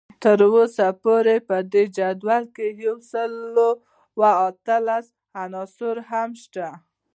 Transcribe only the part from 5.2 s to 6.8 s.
عناصر شته